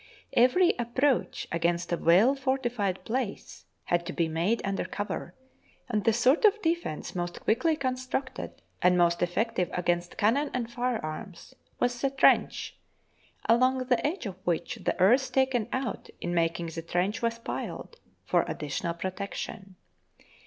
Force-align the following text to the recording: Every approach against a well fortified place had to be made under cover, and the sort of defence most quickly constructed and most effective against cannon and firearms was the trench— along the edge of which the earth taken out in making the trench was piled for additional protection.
Every 0.33 0.73
approach 0.79 1.47
against 1.51 1.91
a 1.93 1.95
well 1.97 2.33
fortified 2.33 3.05
place 3.05 3.65
had 3.83 4.03
to 4.07 4.13
be 4.13 4.27
made 4.27 4.59
under 4.65 4.83
cover, 4.83 5.35
and 5.87 6.03
the 6.05 6.11
sort 6.11 6.43
of 6.43 6.59
defence 6.63 7.13
most 7.13 7.41
quickly 7.41 7.75
constructed 7.75 8.63
and 8.81 8.97
most 8.97 9.21
effective 9.21 9.69
against 9.73 10.17
cannon 10.17 10.49
and 10.55 10.71
firearms 10.71 11.53
was 11.79 12.01
the 12.01 12.09
trench— 12.09 12.75
along 13.45 13.77
the 13.77 14.03
edge 14.07 14.25
of 14.25 14.39
which 14.43 14.79
the 14.83 14.99
earth 14.99 15.31
taken 15.31 15.69
out 15.71 16.09
in 16.19 16.33
making 16.33 16.65
the 16.69 16.81
trench 16.81 17.21
was 17.21 17.37
piled 17.37 17.97
for 18.25 18.43
additional 18.47 18.95
protection. 18.95 19.75